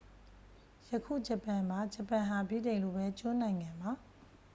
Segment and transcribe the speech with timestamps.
[0.89, 3.91] ယခု ဂျပန်ပါ ဂျပန်ဟာ ဗြိတိန်လိုပဲ ကျွန်းနိုင်ငံပါ